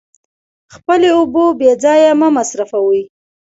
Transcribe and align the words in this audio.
خپلې 0.73 1.07
اوبه 1.17 1.45
بې 1.59 1.71
ځایه 1.83 2.11
مه 2.19 2.27
مصرفوئ. 2.37 3.01